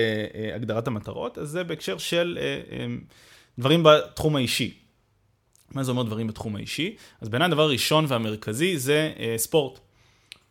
הגדרת 0.56 0.88
המטרות, 0.88 1.38
אז 1.38 1.50
זה 1.50 1.64
בהקשר 1.64 1.98
של 1.98 2.38
דברים 3.60 3.84
בתחום 3.84 4.36
האישי. 4.36 4.83
מה 5.76 5.84
זה 5.84 5.92
אומר 5.92 6.04
דברים 6.04 6.28
בתחום 6.28 6.56
האישי? 6.56 6.96
אז 7.22 7.30
בעיניי 7.30 7.46
הדבר 7.46 7.62
הראשון 7.62 8.06
והמרכזי 8.08 8.78
זה 8.78 9.14
אה, 9.20 9.34
ספורט. 9.38 9.80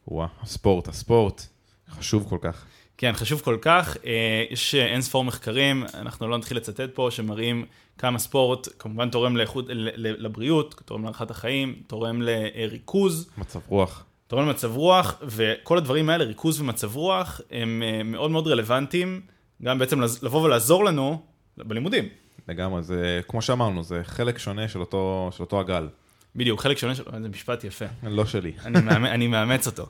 וואה, 0.09 0.27
הספורט, 0.43 0.89
הספורט, 0.89 1.47
חשוב 1.91 2.27
כל 2.29 2.39
כך. 2.41 2.65
כן, 2.99 3.13
חשוב 3.13 3.41
כל 3.41 3.59
כך. 3.61 3.97
אה, 4.07 4.45
יש 4.51 4.75
אה, 4.75 4.87
אין 4.87 5.03
ספור 5.03 5.25
מחקרים, 5.25 5.85
אנחנו 5.95 6.29
לא 6.29 6.39
נתחיל 6.39 6.57
לצטט 6.57 6.91
פה, 6.95 7.09
שמראים 7.11 7.65
כמה 7.99 8.19
ספורט 8.19 8.69
כמובן 8.79 9.11
תורם 9.11 9.37
לאיכות, 9.37 9.65
לבריאות, 9.97 10.83
תורם 10.85 11.03
להארכת 11.03 11.31
החיים, 11.31 11.83
תורם 11.87 12.23
לריכוז. 12.23 13.31
מצב 13.39 13.61
רוח. 13.69 14.05
תורם 14.27 14.47
למצב 14.47 14.77
רוח, 14.77 15.23
וכל 15.23 15.79
הדברים 15.79 16.11
האלה, 16.11 16.25
ריכוז 16.25 16.61
ומצב 16.61 16.97
רוח, 16.97 17.41
הם 17.51 17.83
אה, 17.87 18.03
מאוד 18.03 18.31
מאוד 18.31 18.49
רלוונטיים, 18.49 19.21
גם 19.63 19.79
בעצם 19.79 20.01
לבוא 20.01 20.43
ולעזור 20.43 20.85
לנו 20.85 21.23
בלימודים. 21.57 22.09
לגמרי, 22.49 22.83
זה 22.83 23.21
כמו 23.29 23.43
שאמרנו, 23.43 23.83
זה 23.83 24.01
חלק 24.05 24.39
שונה 24.39 24.69
של 24.69 24.81
אותו, 24.81 25.31
של 25.33 25.43
אותו 25.43 25.61
הגל. 25.61 25.89
בדיוק, 26.37 26.61
חלק 26.61 26.79
שונה 26.79 26.95
של... 26.95 27.03
זה 27.23 27.29
משפט 27.29 27.65
יפה. 27.65 27.85
לא 28.03 28.27
שלי. 28.27 28.53
אני, 28.65 28.81
מאמץ, 28.81 29.09
אני 29.11 29.27
מאמץ 29.27 29.67
אותו. 29.67 29.87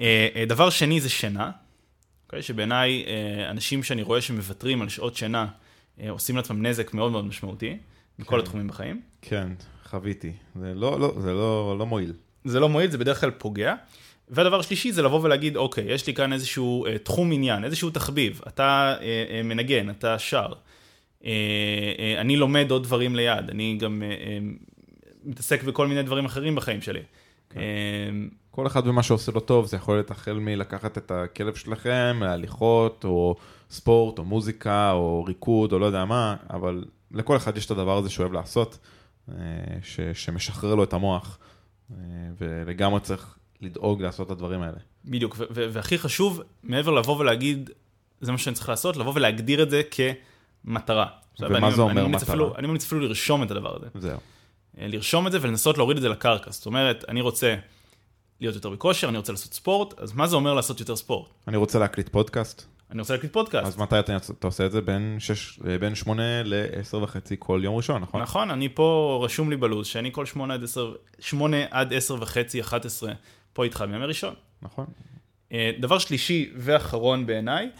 אה, 0.00 0.28
אה, 0.36 0.44
דבר 0.46 0.70
שני 0.70 1.00
זה 1.00 1.08
שינה, 1.08 1.50
okay, 1.50 2.26
אוקיי? 2.26 2.42
שבעיניי 2.42 3.04
אה, 3.06 3.50
אנשים 3.50 3.82
שאני 3.82 4.02
רואה 4.02 4.20
שמוותרים 4.20 4.82
על 4.82 4.88
שעות 4.88 5.16
שינה, 5.16 5.46
עושים 6.08 6.36
לעצמם 6.36 6.66
נזק 6.66 6.94
מאוד 6.94 7.12
מאוד 7.12 7.24
משמעותי, 7.24 7.78
בכל 8.18 8.36
כן. 8.36 8.42
התחומים 8.42 8.68
בחיים. 8.68 9.00
כן, 9.22 9.48
חוויתי. 9.84 10.32
זה 10.60 10.72
לא, 10.74 11.00
לא, 11.00 11.14
זה 11.18 11.32
לא, 11.32 11.76
לא 11.78 11.86
מועיל. 11.86 12.12
זה 12.44 12.60
לא 12.60 12.68
מועיל, 12.68 12.90
זה 12.90 12.98
בדרך 12.98 13.20
כלל 13.20 13.30
פוגע. 13.30 13.74
והדבר 14.30 14.62
שלישי 14.62 14.92
זה 14.92 15.02
לבוא 15.02 15.20
ולהגיד, 15.22 15.56
אוקיי, 15.56 15.84
יש 15.92 16.06
לי 16.06 16.14
כאן 16.14 16.32
איזשהו 16.32 16.86
אה, 16.86 16.98
תחום 16.98 17.32
עניין, 17.32 17.64
איזשהו 17.64 17.90
תחביב, 17.90 18.40
אתה 18.48 18.96
אה, 19.00 19.24
אה, 19.30 19.42
מנגן, 19.42 19.90
אתה 19.90 20.18
שר, 20.18 20.52
אני 22.18 22.36
לומד 22.36 22.70
עוד 22.70 22.82
דברים 22.82 23.16
ליד, 23.16 23.50
אני 23.50 23.76
גם 23.80 24.02
אה, 24.02 24.38
מתעסק 25.24 25.62
בכל 25.62 25.86
מיני 25.86 26.02
דברים 26.02 26.24
אחרים 26.24 26.54
בחיים 26.54 26.80
שלי. 26.80 27.00
כן. 27.50 27.60
כל 28.50 28.66
אחד 28.66 28.86
ומה 28.86 29.02
שעושה 29.02 29.32
לו 29.32 29.40
טוב, 29.40 29.66
זה 29.66 29.76
יכול 29.76 29.96
להיות 29.96 30.10
החל 30.10 30.32
מלקחת 30.32 30.98
את 30.98 31.10
הכלב 31.10 31.54
שלכם, 31.54 32.20
להליכות, 32.20 33.04
או 33.04 33.36
ספורט, 33.70 34.18
או 34.18 34.24
מוזיקה, 34.24 34.92
או 34.92 35.24
ריקוד, 35.24 35.72
או 35.72 35.78
לא 35.78 35.86
יודע 35.86 36.04
מה, 36.04 36.36
אבל 36.50 36.84
לכל 37.10 37.36
אחד 37.36 37.56
יש 37.56 37.66
את 37.66 37.70
הדבר 37.70 37.98
הזה 37.98 38.10
שהוא 38.10 38.24
אוהב 38.24 38.32
לעשות, 38.32 38.78
ש, 39.82 40.00
שמשחרר 40.14 40.74
לו 40.74 40.84
את 40.84 40.92
המוח, 40.92 41.38
ולגמרי 42.38 43.00
צריך 43.00 43.38
לדאוג 43.60 44.02
לעשות 44.02 44.26
את 44.26 44.32
הדברים 44.32 44.62
האלה. 44.62 44.78
בדיוק, 45.04 45.36
והכי 45.50 45.98
חשוב, 45.98 46.42
מעבר 46.62 46.90
לבוא 46.90 47.18
ולהגיד, 47.18 47.70
זה 48.20 48.32
מה 48.32 48.38
שאני 48.38 48.54
צריך 48.54 48.68
לעשות, 48.68 48.96
לבוא 48.96 49.12
ולהגדיר 49.14 49.62
את 49.62 49.70
זה 49.70 49.82
כ... 49.90 50.00
מטרה. 50.64 51.06
ומה 51.40 51.70
זה 51.70 51.82
אומר 51.82 52.06
מטרה? 52.06 52.48
אני 52.58 52.66
ממליץ 52.66 52.84
אפילו 52.84 53.00
לרשום 53.00 53.42
את 53.42 53.50
הדבר 53.50 53.76
הזה. 53.76 53.86
זהו. 53.94 54.18
אה, 54.78 54.86
לרשום 54.88 55.26
את 55.26 55.32
זה 55.32 55.38
ולנסות 55.40 55.78
להוריד 55.78 55.96
את 55.96 56.02
זה 56.02 56.08
לקרקע. 56.08 56.50
זאת 56.50 56.66
אומרת, 56.66 57.04
אני 57.08 57.20
רוצה 57.20 57.56
להיות 58.40 58.54
יותר 58.54 58.70
בכושר, 58.70 59.08
אני 59.08 59.18
רוצה 59.18 59.32
לעשות 59.32 59.54
ספורט, 59.54 59.98
אז 59.98 60.12
מה 60.12 60.26
זה 60.26 60.36
אומר 60.36 60.54
לעשות 60.54 60.80
יותר 60.80 60.96
ספורט? 60.96 61.28
אני 61.48 61.56
רוצה 61.56 61.78
להקליט 61.78 62.08
פודקאסט. 62.08 62.62
אני 62.90 63.00
רוצה 63.00 63.14
להקליט 63.14 63.32
פודקאסט. 63.32 63.66
אז 63.66 63.76
מתי 63.78 63.98
אתה, 63.98 64.16
אתה 64.16 64.46
עושה 64.46 64.66
את 64.66 64.72
זה? 64.72 64.80
בין, 64.80 65.16
שש, 65.18 65.58
בין 65.80 65.94
8 65.94 66.42
ל-10 66.42 66.96
וחצי 66.96 67.36
כל 67.38 67.60
יום 67.64 67.76
ראשון, 67.76 68.02
נכון? 68.02 68.22
נכון, 68.22 68.50
אני 68.50 68.68
פה 68.68 69.20
רשום 69.24 69.50
לי 69.50 69.56
בלו"ז, 69.56 69.86
שאני 69.86 70.12
כל 70.12 70.26
8 70.26 70.54
עד 70.54 70.64
10, 70.64 70.94
8 71.18 71.56
עד 71.70 71.92
10 71.92 72.16
וחצי, 72.20 72.60
11, 72.60 73.12
פה 73.52 73.64
איתך 73.64 73.84
מימי 73.88 74.04
ראשון. 74.04 74.34
נכון. 74.62 74.86
אה, 75.52 75.70
דבר 75.78 75.98
שלישי 75.98 76.50
ואחרון 76.56 77.26
בעיניי, 77.26 77.64
אה, 77.64 77.66
אה, 77.66 77.70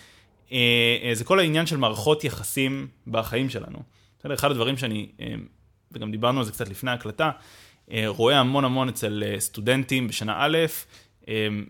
זה 1.12 1.24
כל 1.24 1.38
העניין 1.38 1.66
של 1.66 1.76
מערכות 1.76 2.24
יחסים 2.24 2.88
בחיים 3.06 3.50
שלנו. 3.50 3.78
בסדר, 4.18 4.34
אחד 4.34 4.50
הדברים 4.50 4.76
שאני, 4.76 5.08
אה, 5.20 5.34
וגם 5.92 6.10
דיברנו 6.10 6.38
על 6.38 6.44
זה 6.44 6.52
קצת 6.52 6.68
לפני 6.68 6.90
ההקלטה, 6.90 7.30
רואה 8.06 8.38
המון 8.40 8.64
המון 8.64 8.88
אצל 8.88 9.22
סטודנטים 9.38 10.08
בשנה 10.08 10.36
א', 10.38 10.58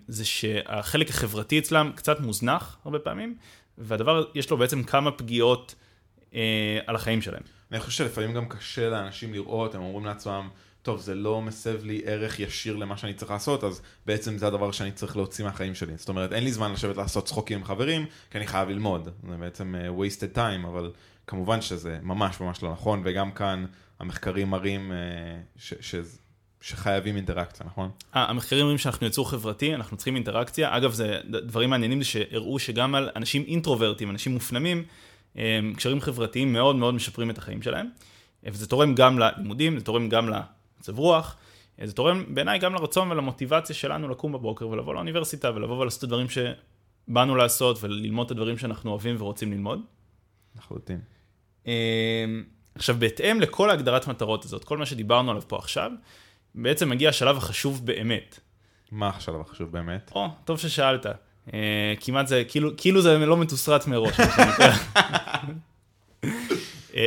זה 0.08 0.24
שהחלק 0.24 1.10
החברתי 1.10 1.58
אצלם 1.58 1.92
קצת 1.94 2.20
מוזנח 2.20 2.78
הרבה 2.84 2.98
פעמים, 2.98 3.36
והדבר, 3.78 4.24
יש 4.34 4.50
לו 4.50 4.56
בעצם 4.56 4.82
כמה 4.82 5.10
פגיעות 5.10 5.74
אה, 6.34 6.78
על 6.86 6.96
החיים 6.96 7.22
שלהם. 7.22 7.42
אני 7.72 7.80
חושב 7.80 8.04
שלפעמים 8.04 8.34
גם 8.34 8.48
קשה 8.48 8.90
לאנשים 8.90 9.32
לראות, 9.32 9.74
הם 9.74 9.82
אומרים 9.82 10.06
לעצמם, 10.06 10.48
טוב, 10.82 11.00
זה 11.00 11.14
לא 11.14 11.42
מסב 11.42 11.84
לי 11.84 12.02
ערך 12.04 12.40
ישיר 12.40 12.76
למה 12.76 12.96
שאני 12.96 13.14
צריך 13.14 13.30
לעשות, 13.30 13.64
אז 13.64 13.82
בעצם 14.06 14.38
זה 14.38 14.46
הדבר 14.46 14.72
שאני 14.72 14.92
צריך 14.92 15.16
להוציא 15.16 15.44
מהחיים 15.44 15.74
שלי. 15.74 15.92
זאת 15.96 16.08
אומרת, 16.08 16.32
אין 16.32 16.44
לי 16.44 16.52
זמן 16.52 16.72
לשבת 16.72 16.96
לעשות 16.96 17.24
צחוקים 17.24 17.58
עם 17.58 17.64
חברים, 17.64 18.06
כי 18.30 18.38
אני 18.38 18.46
חייב 18.46 18.68
ללמוד. 18.68 19.08
זה 19.30 19.36
בעצם 19.36 19.74
uh, 19.74 20.00
wasted 20.00 20.36
time, 20.36 20.66
אבל 20.66 20.90
כמובן 21.26 21.60
שזה 21.60 21.98
ממש 22.02 22.40
ממש 22.40 22.62
לא 22.62 22.72
נכון, 22.72 23.02
וגם 23.04 23.30
כאן 23.30 23.66
המחקרים 24.00 24.50
מראים 24.50 24.92
uh, 24.92 25.60
ש- 25.62 25.74
ש- 25.80 25.94
שחייבים 26.60 27.16
אינטראקציה, 27.16 27.66
נכון? 27.66 27.90
המחקרים 28.12 28.60
אומרים 28.60 28.78
שאנחנו 28.78 29.06
יצור 29.06 29.30
חברתי, 29.30 29.74
אנחנו 29.74 29.96
צריכים 29.96 30.16
אינטראקציה. 30.16 30.76
אגב, 30.76 30.92
זה 30.92 31.18
דברים 31.24 31.70
מעניינים 31.70 32.02
שהראו 32.02 32.58
שגם 32.58 32.94
על 32.94 33.10
אנשים 33.16 33.44
אינטרוברטים, 33.48 34.10
אנשים 34.10 34.32
מופנמים, 34.32 34.84
קשרים 35.76 36.00
חברתיים 36.00 36.52
מאוד 36.52 36.76
מאוד 36.76 36.94
משפרים 36.94 37.30
את 37.30 37.38
החיים 37.38 37.62
שלהם. 37.62 37.86
וזה 38.44 38.66
תורם 38.66 38.94
גם 38.94 39.18
ללימודים, 39.18 39.78
זה 39.78 39.84
תורם 39.84 40.08
גם 40.08 40.28
מצב 40.80 40.98
רוח. 40.98 41.36
זה 41.84 41.92
תורם 41.92 42.24
בעיניי 42.28 42.58
גם 42.58 42.74
לרצון 42.74 43.10
ולמוטיבציה 43.10 43.76
שלנו 43.76 44.08
לקום 44.08 44.32
בבוקר 44.32 44.68
ולבוא 44.68 44.94
לאוניברסיטה 44.94 45.50
ולבוא 45.54 45.78
ולעשות 45.78 45.98
את 45.98 46.04
הדברים 46.04 46.26
שבאנו 46.28 47.36
לעשות 47.36 47.78
וללמוד 47.84 48.26
את 48.26 48.30
הדברים 48.30 48.58
שאנחנו 48.58 48.90
אוהבים 48.90 49.16
ורוצים 49.18 49.52
ללמוד. 49.52 49.80
לחלוטין. 50.58 51.00
אמ, 51.66 51.72
עכשיו, 52.74 52.96
בהתאם 52.98 53.40
לכל 53.40 53.70
ההגדרת 53.70 54.08
מטרות 54.08 54.44
הזאת, 54.44 54.64
כל 54.64 54.78
מה 54.78 54.86
שדיברנו 54.86 55.30
עליו 55.30 55.42
פה 55.48 55.58
עכשיו, 55.58 55.90
בעצם 56.54 56.88
מגיע 56.88 57.08
השלב 57.08 57.36
החשוב 57.36 57.86
באמת. 57.86 58.40
מה 58.92 59.08
השלב 59.08 59.40
החשוב 59.40 59.72
באמת? 59.72 60.10
או, 60.14 60.28
טוב 60.44 60.58
ששאלת. 60.58 61.06
אה, 61.54 61.94
כמעט 62.00 62.26
זה, 62.26 62.42
כאילו, 62.48 62.70
כאילו 62.76 63.02
זה 63.02 63.18
לא 63.18 63.36
מתוסרט 63.36 63.86
מראש. 63.86 64.20
אה, 64.20 64.76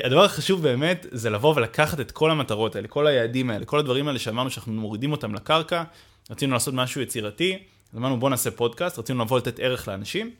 הדבר 0.03 0.23
החשוב 0.23 0.63
באמת 0.63 1.05
זה 1.11 1.29
לבוא 1.29 1.53
ולקחת 1.55 1.99
את 1.99 2.11
כל 2.11 2.31
המטרות 2.31 2.75
האלה, 2.75 2.87
כל 2.87 3.07
היעדים 3.07 3.49
האלה, 3.49 3.65
כל 3.65 3.79
הדברים 3.79 4.07
האלה 4.07 4.19
שאמרנו 4.19 4.49
שאנחנו 4.49 4.73
מורידים 4.73 5.11
אותם 5.11 5.35
לקרקע, 5.35 5.83
רצינו 6.31 6.53
לעשות 6.53 6.73
משהו 6.73 7.01
יצירתי, 7.01 7.57
אמרנו 7.95 8.19
בוא 8.19 8.29
נעשה 8.29 8.51
פודקאסט, 8.51 8.99
רצינו 8.99 9.23
לבוא 9.23 9.37
לתת 9.37 9.59
ערך 9.59 9.87
לאנשים, 9.87 10.31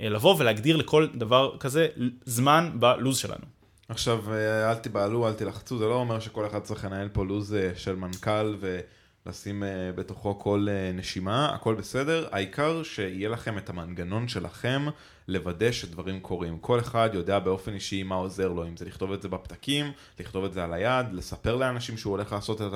אה, 0.00 0.08
לבוא 0.08 0.36
ולהגדיר 0.38 0.76
לכל 0.76 1.06
דבר 1.14 1.56
כזה 1.60 1.88
זמן 2.24 2.70
בלוז 2.74 3.18
שלנו. 3.18 3.44
עכשיו, 3.88 4.24
אל 4.68 4.74
תיבהלו, 4.74 5.28
אל 5.28 5.32
תלחצו, 5.32 5.78
זה 5.78 5.84
לא 5.84 5.94
אומר 5.94 6.20
שכל 6.20 6.46
אחד 6.46 6.60
צריך 6.60 6.84
לנהל 6.84 7.08
פה 7.08 7.24
לוז 7.24 7.56
של 7.76 7.96
מנכ"ל 7.96 8.54
ו... 8.60 8.80
לשים 9.26 9.62
uh, 9.62 9.66
בתוכו 9.96 10.38
כל 10.38 10.66
uh, 10.68 10.96
נשימה, 10.96 11.54
הכל 11.54 11.74
בסדר, 11.74 12.28
העיקר 12.32 12.82
שיהיה 12.82 13.28
לכם 13.28 13.58
את 13.58 13.70
המנגנון 13.70 14.28
שלכם 14.28 14.86
לוודא 15.28 15.72
שדברים 15.72 16.20
קורים. 16.20 16.58
כל 16.58 16.80
אחד 16.80 17.10
יודע 17.12 17.38
באופן 17.38 17.74
אישי 17.74 18.02
מה 18.02 18.14
עוזר 18.14 18.48
לו, 18.48 18.66
אם 18.66 18.76
זה 18.76 18.84
לכתוב 18.84 19.12
את 19.12 19.22
זה 19.22 19.28
בפתקים, 19.28 19.92
לכתוב 20.20 20.44
את 20.44 20.52
זה 20.52 20.64
על 20.64 20.72
היד, 20.72 21.06
לספר 21.12 21.56
לאנשים 21.56 21.96
שהוא 21.96 22.10
הולך 22.10 22.32
לעשות 22.32 22.62
את 22.62 22.72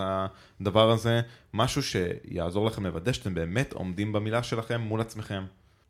הדבר 0.61 0.91
הזה, 0.91 1.21
משהו 1.55 1.83
שיעזור 1.83 2.67
לכם 2.67 2.87
לוודא 2.87 3.13
שאתם 3.13 3.35
באמת 3.35 3.73
עומדים 3.73 4.13
במילה 4.13 4.43
שלכם 4.43 4.81
מול 4.81 5.01
עצמכם. 5.01 5.45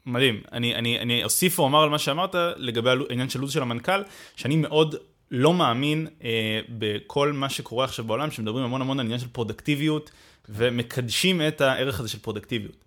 מדהים, 0.06 0.40
אני, 0.52 0.74
אני, 0.74 0.98
אני 0.98 1.24
אוסיף 1.24 1.58
ואומר 1.58 1.82
על 1.82 1.88
מה 1.88 1.98
שאמרת 1.98 2.34
לגבי 2.56 2.90
העניין 2.90 3.28
של 3.28 3.40
לו"ז 3.40 3.52
של 3.52 3.62
המנכ"ל, 3.62 4.02
שאני 4.36 4.56
מאוד 4.56 4.94
לא 5.30 5.54
מאמין 5.54 6.06
אה, 6.24 6.60
בכל 6.78 7.32
מה 7.32 7.48
שקורה 7.48 7.84
עכשיו 7.84 8.04
בעולם, 8.04 8.30
שמדברים 8.30 8.64
המון 8.64 8.80
המון 8.80 9.00
על 9.00 9.06
עניין 9.06 9.20
של 9.20 9.28
פרודקטיביות. 9.28 10.10
ומקדשים 10.50 11.40
את 11.48 11.60
הערך 11.60 12.00
הזה 12.00 12.08
של 12.08 12.18
פרודקטיביות. 12.18 12.84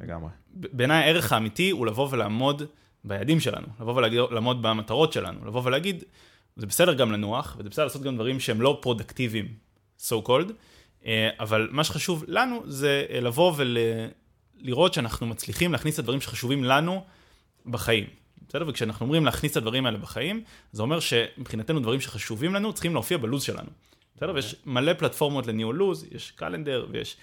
לגמרי. 0.00 0.30
בעיניי 0.54 1.04
הערך 1.04 1.32
האמיתי 1.32 1.70
הוא 1.70 1.86
לבוא 1.86 2.08
ולעמוד 2.10 2.62
ביעדים 3.04 3.40
שלנו, 3.40 3.66
לבוא 3.80 3.94
ולעמוד 3.94 4.62
במטרות 4.62 5.12
שלנו, 5.12 5.46
לבוא 5.46 5.62
ולהגיד, 5.64 6.04
זה 6.56 6.66
בסדר 6.66 6.94
גם 6.94 7.12
לנוח, 7.12 7.56
וזה 7.58 7.68
בסדר 7.68 7.84
לעשות 7.84 8.02
גם 8.02 8.14
דברים 8.14 8.40
שהם 8.40 8.60
לא 8.60 8.78
פרודקטיביים, 8.82 9.48
so 10.00 10.14
called, 10.26 10.52
אה, 11.06 11.28
אבל 11.40 11.68
מה 11.70 11.84
שחשוב 11.84 12.24
לנו 12.28 12.62
זה 12.66 13.06
אה, 13.10 13.20
לבוא 13.20 13.52
ולראות 13.56 14.94
שאנחנו 14.94 15.26
מצליחים 15.26 15.72
להכניס 15.72 15.94
את 15.94 15.98
הדברים 15.98 16.20
שחשובים 16.20 16.64
לנו 16.64 17.04
בחיים. 17.66 18.06
בסדר? 18.48 18.64
וכשאנחנו 18.68 19.04
אומרים 19.04 19.24
להכניס 19.24 19.52
את 19.52 19.56
הדברים 19.56 19.86
האלה 19.86 19.98
בחיים, 19.98 20.42
זה 20.72 20.82
אומר 20.82 21.00
שמבחינתנו 21.00 21.80
דברים 21.80 22.00
שחשובים 22.00 22.54
לנו 22.54 22.72
צריכים 22.72 22.94
להופיע 22.94 23.18
בלו"ז 23.18 23.42
שלנו. 23.42 23.70
בסדר? 24.16 24.32
ויש 24.34 24.56
מלא 24.66 24.92
פלטפורמות 24.92 25.46
לניהול 25.46 25.76
לו"ז, 25.76 26.06
יש 26.12 26.30
קלנדר 26.30 26.86
ויש 26.90 27.16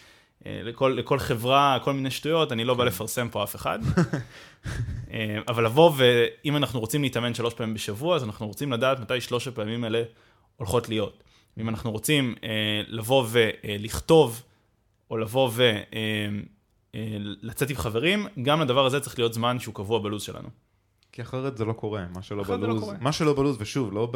אה, 0.46 0.62
לכל, 0.64 0.96
לכל 0.98 1.20
חברה 1.20 1.78
כל 1.84 1.94
מיני 1.94 2.12
שטויות, 2.12 2.52
אני 2.52 2.64
לא 2.64 2.74
בא 2.74 2.84
כן. 2.84 2.88
לפרסם 2.88 3.30
פה 3.32 3.44
אף 3.44 3.56
אחד. 3.56 3.80
אה, 5.12 5.40
אבל 5.48 5.66
לבוא 5.66 5.92
ואם 5.98 6.58
אנחנו 6.58 6.80
רוצים 6.80 7.02
להתאמן 7.02 7.34
שלוש 7.34 7.54
פעמים 7.54 7.74
בשבוע, 7.74 8.16
אז 8.16 8.24
אנחנו 8.24 8.48
רוצים 8.48 8.72
לדעת 8.72 9.00
מתי 9.00 9.22
שלוש 9.22 9.48
הפעמים 9.48 9.84
האלה 9.84 10.04
הולכות 10.56 10.90
להיות. 10.90 11.24
אם 11.58 11.70
אנחנו 11.70 11.92
רוצים 11.92 12.36
אה, 12.44 12.82
לבוא 12.88 13.26
ולכתוב, 13.32 14.44
או 15.12 15.18
לבוא 15.18 15.52
ולצאת 16.94 17.70
עם 17.70 17.76
חברים, 17.76 18.28
גם 18.42 18.62
לדבר 18.62 18.86
הזה 18.86 19.00
צריך 19.00 19.20
להיות 19.20 19.34
זמן 19.34 19.60
שהוא 19.60 19.76
קבוע 19.76 20.00
בלו"ז 20.00 20.22
שלנו. 20.22 20.50
כי 21.16 21.22
אחרת 21.22 21.58
זה 21.58 21.66
לא 21.66 21.74
קורה, 21.74 22.06
מה 22.16 22.22
שלא 22.22 22.38
לא 22.38 22.44
בלוז, 22.44 22.84
לא 22.84 22.94
מה 23.00 23.12
שלא 23.12 23.34
בלוז, 23.34 23.58
ושוב, 23.60 23.94
לא 23.94 24.12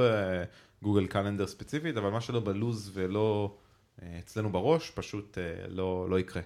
בגוגל 0.81 1.07
קלנדר 1.07 1.47
ספציפית, 1.47 1.97
אבל 1.97 2.09
מה 2.09 2.21
שלא 2.21 2.39
בלוז 2.39 2.91
ולא 2.93 3.55
אה, 4.01 4.19
אצלנו 4.19 4.51
בראש, 4.51 4.91
פשוט 4.91 5.37
אה, 5.37 5.67
לא, 5.67 6.07
לא 6.09 6.19
יקרה. 6.19 6.41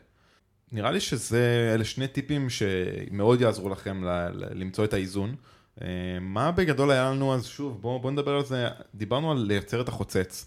נראה 0.72 0.92
לי 0.92 1.00
שזה, 1.00 1.72
אלה 1.76 1.84
שני 1.84 2.08
טיפים 2.08 2.48
שמאוד 2.50 3.42
יעזרו 3.42 3.70
לכם 3.70 4.04
ל, 4.04 4.08
ל, 4.34 4.46
למצוא 4.54 4.86
את 4.86 4.94
האיזון. 4.94 5.36
אה, 5.82 5.88
מה 6.22 6.52
בגדול 6.52 6.92
היה 6.92 7.12
לנו 7.12 7.34
אז, 7.34 7.46
שוב, 7.46 7.82
בואו 7.82 8.00
בוא 8.00 8.12
נדבר 8.12 8.36
על 8.36 8.46
זה, 8.46 8.68
דיברנו 8.96 9.32
על 9.32 9.38
לייצר 9.38 9.82
את 9.82 9.88
החוצץ. 9.88 10.46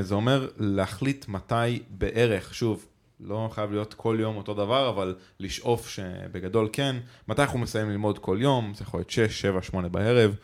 זה 0.00 0.14
אומר 0.14 0.48
להחליט 0.56 1.28
מתי 1.28 1.82
בערך, 1.90 2.54
שוב, 2.54 2.86
לא 3.20 3.48
חייב 3.52 3.72
להיות 3.72 3.94
כל 3.94 4.16
יום 4.20 4.36
אותו 4.36 4.54
דבר, 4.54 4.88
אבל 4.88 5.14
לשאוף 5.40 5.88
שבגדול 5.88 6.68
כן. 6.72 6.96
מתי 7.28 7.42
אנחנו 7.42 7.58
מסיימים 7.58 7.90
ללמוד 7.90 8.18
כל 8.18 8.38
יום? 8.40 8.72
זה 8.74 8.82
יכול 8.82 9.00
להיות 9.00 9.10
6, 9.10 9.40
7, 9.40 9.62
8 9.62 9.88
בערב, 9.88 10.36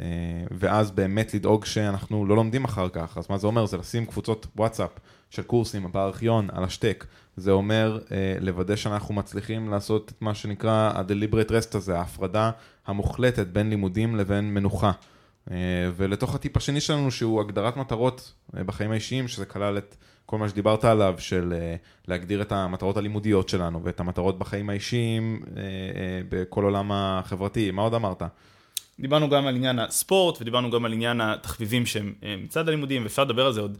אה, 0.00 0.04
ואז 0.50 0.90
באמת 0.90 1.34
לדאוג 1.34 1.64
שאנחנו 1.64 2.26
לא 2.26 2.36
לומדים 2.36 2.64
אחר 2.64 2.88
כך. 2.88 3.18
אז 3.18 3.26
מה 3.30 3.38
זה 3.38 3.46
אומר? 3.46 3.66
זה 3.66 3.76
לשים 3.76 4.06
קבוצות 4.06 4.46
וואטסאפ 4.56 4.90
של 5.30 5.42
קורסים 5.42 5.92
בארכיון 5.92 6.48
על 6.52 6.64
השטק. 6.64 7.06
זה 7.36 7.50
אומר 7.50 7.98
אה, 8.12 8.36
לוודא 8.40 8.76
שאנחנו 8.76 9.14
מצליחים 9.14 9.68
לעשות 9.68 10.12
את 10.16 10.22
מה 10.22 10.34
שנקרא 10.34 10.92
ה-deliberate 10.94 11.50
rest 11.50 11.76
הזה, 11.76 11.98
ההפרדה 11.98 12.50
המוחלטת 12.86 13.46
בין 13.46 13.70
לימודים 13.70 14.16
לבין 14.16 14.54
מנוחה. 14.54 14.92
אה, 15.50 15.56
ולתוך 15.96 16.34
הטיפ 16.34 16.56
השני 16.56 16.80
שלנו 16.80 17.10
שהוא 17.10 17.40
הגדרת 17.40 17.76
מטרות 17.76 18.32
בחיים 18.54 18.90
האישיים, 18.90 19.28
שזה 19.28 19.46
כלל 19.46 19.78
את 19.78 19.96
כל 20.30 20.38
מה 20.38 20.48
שדיברת 20.48 20.84
עליו, 20.84 21.14
של 21.18 21.54
אה, 21.56 21.76
להגדיר 22.08 22.42
את 22.42 22.52
המטרות 22.52 22.96
הלימודיות 22.96 23.48
שלנו 23.48 23.84
ואת 23.84 24.00
המטרות 24.00 24.38
בחיים 24.38 24.70
האישיים 24.70 25.42
אה, 25.56 25.62
אה, 25.62 26.20
בכל 26.28 26.64
עולם 26.64 26.92
החברתי. 26.92 27.70
מה 27.70 27.82
עוד 27.82 27.94
אמרת? 27.94 28.22
דיברנו 29.00 29.30
גם 29.30 29.46
על 29.46 29.56
עניין 29.56 29.78
הספורט 29.78 30.40
ודיברנו 30.40 30.70
גם 30.70 30.84
על 30.84 30.92
עניין 30.92 31.20
התחביבים 31.20 31.86
שהם 31.86 32.14
מצד 32.38 32.68
הלימודים, 32.68 33.02
ואפשר 33.02 33.24
לדבר 33.24 33.46
על 33.46 33.52
זה 33.52 33.60
עוד 33.60 33.78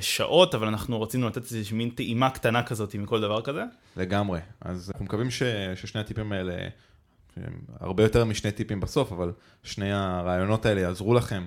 שעות, 0.00 0.54
אבל 0.54 0.66
אנחנו 0.66 1.02
רצינו 1.02 1.28
לתת 1.28 1.42
איזושהי 1.42 1.76
מין 1.76 1.90
טעימה 1.90 2.30
קטנה 2.30 2.62
כזאת 2.62 2.94
מכל 2.94 3.20
דבר 3.20 3.42
כזה. 3.42 3.62
לגמרי. 3.96 4.40
אז 4.60 4.90
אנחנו 4.90 5.04
מקווים 5.04 5.30
ש, 5.30 5.42
ששני 5.76 6.00
הטיפים 6.00 6.32
האלה, 6.32 6.52
הרבה 7.80 8.02
יותר 8.02 8.24
משני 8.24 8.52
טיפים 8.52 8.80
בסוף, 8.80 9.12
אבל 9.12 9.32
שני 9.62 9.92
הרעיונות 9.92 10.66
האלה 10.66 10.80
יעזרו 10.80 11.14
לכם. 11.14 11.46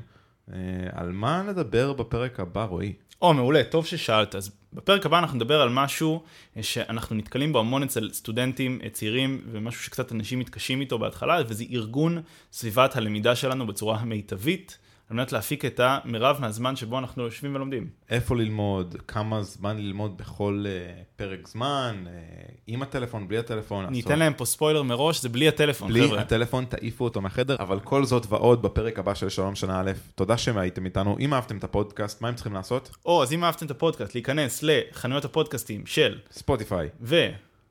על 0.91 1.11
מה 1.11 1.43
נדבר 1.47 1.93
בפרק 1.93 2.39
הבא, 2.39 2.63
רועי? 2.63 2.93
או, 3.21 3.33
מעולה, 3.33 3.63
טוב 3.63 3.85
ששאלת. 3.85 4.35
אז 4.35 4.51
בפרק 4.73 5.05
הבא 5.05 5.19
אנחנו 5.19 5.35
נדבר 5.35 5.61
על 5.61 5.69
משהו 5.69 6.23
אה, 6.57 6.63
שאנחנו 6.63 7.15
נתקלים 7.15 7.53
בו 7.53 7.59
המון 7.59 7.83
אצל 7.83 8.09
סטודנטים 8.13 8.79
אה, 8.83 8.89
צעירים, 8.89 9.41
ומשהו 9.51 9.83
שקצת 9.83 10.11
אנשים 10.11 10.39
מתקשים 10.39 10.81
איתו 10.81 10.99
בהתחלה, 10.99 11.41
וזה 11.47 11.63
ארגון 11.71 12.21
סביבת 12.51 12.95
הלמידה 12.95 13.35
שלנו 13.35 13.67
בצורה 13.67 13.97
המיטבית. 13.97 14.77
על 15.09 15.17
מנת 15.17 15.31
להפיק 15.31 15.65
את 15.65 15.79
המרב 15.83 16.37
מהזמן 16.39 16.75
שבו 16.75 16.99
אנחנו 16.99 17.23
יושבים 17.23 17.55
ולומדים. 17.55 17.87
איפה 18.09 18.35
ללמוד, 18.35 18.95
כמה 19.07 19.43
זמן 19.43 19.77
ללמוד 19.77 20.17
בכל 20.17 20.65
uh, 20.65 21.03
פרק 21.15 21.47
זמן, 21.47 22.03
uh, 22.05 22.51
עם 22.67 22.81
הטלפון, 22.81 23.27
בלי 23.27 23.37
הטלפון. 23.37 23.85
ניתן 23.85 24.09
לעשות... 24.09 24.19
להם 24.19 24.33
פה 24.33 24.45
ספוילר 24.45 24.83
מראש, 24.83 25.21
זה 25.21 25.29
בלי 25.29 25.47
הטלפון, 25.47 25.87
בלי 25.87 26.07
חבר'ה. 26.07 26.21
הטלפון, 26.21 26.65
תעיפו 26.65 27.03
אותו 27.03 27.21
מהחדר, 27.21 27.55
אבל 27.59 27.79
כל 27.79 28.05
זאת 28.05 28.25
ועוד 28.29 28.61
בפרק 28.61 28.99
הבא 28.99 29.13
של 29.13 29.29
שלום 29.29 29.55
שנה 29.55 29.79
א', 29.79 29.91
תודה 30.15 30.37
שהייתם 30.37 30.85
איתנו. 30.85 31.17
אם 31.19 31.33
אהבתם 31.33 31.57
את 31.57 31.63
הפודקאסט, 31.63 32.21
מה 32.21 32.27
הם 32.27 32.35
צריכים 32.35 32.53
לעשות? 32.53 32.95
או, 33.05 33.23
אז 33.23 33.33
אם 33.33 33.43
אהבתם 33.43 33.65
את 33.65 33.71
הפודקאסט, 33.71 34.15
להיכנס 34.15 34.63
לחנויות 34.63 35.25
הפודקאסטים 35.25 35.85
של 35.85 36.19
ספוטיפיי. 36.31 36.89
ו... 37.01 37.15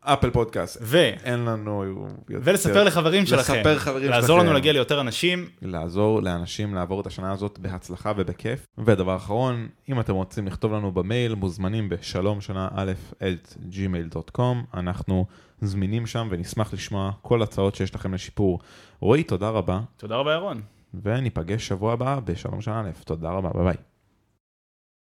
אפל 0.05 0.31
פודקאסט. 0.31 0.79
ו... 0.83 0.97
אין 1.25 1.45
לנו... 1.45 1.85
יותר... 2.31 2.45
ולספר 2.45 2.85
לחברים 2.85 3.27
שלכם. 3.27 3.55
לספר 3.55 3.79
חברים 3.79 4.03
שלכם. 4.03 4.15
לעזור 4.15 4.39
לנו 4.39 4.53
להגיע 4.53 4.73
ליותר 4.73 5.01
אנשים. 5.01 5.49
לעזור 5.63 6.23
לאנשים 6.23 6.75
לעבור 6.75 7.01
את 7.01 7.07
השנה 7.07 7.33
הזאת 7.33 7.59
בהצלחה 7.59 8.13
ובכיף. 8.17 8.67
ודבר 8.79 9.17
אחרון, 9.17 9.69
אם 9.89 10.01
אתם 10.01 10.15
רוצים 10.15 10.47
לכתוב 10.47 10.73
לנו 10.73 10.93
במייל, 10.93 11.35
מוזמנים 11.35 11.89
בשלום 11.89 12.41
שנה 12.41 12.69
א' 12.75 12.93
את 13.23 13.55
gmail.com. 13.71 14.77
אנחנו 14.77 15.27
זמינים 15.61 16.07
שם 16.07 16.29
ונשמח 16.31 16.75
לשמוע 16.75 17.11
כל 17.23 17.43
הצעות 17.43 17.75
שיש 17.75 17.95
לכם 17.95 18.15
לשיפור. 18.15 18.59
רועי, 19.01 19.23
תודה 19.23 19.49
רבה. 19.49 19.81
תודה 19.97 20.17
רבה, 20.17 20.33
ירון. 20.33 20.63
וניפגש 21.03 21.69
שבוע 21.69 21.93
הבא 21.93 22.21
בשלום 22.25 22.61
של 22.61 22.71
א', 22.71 22.91
תודה 23.05 23.31
רבה, 23.31 23.51
ביי 23.55 23.65
ביי. 23.65 23.92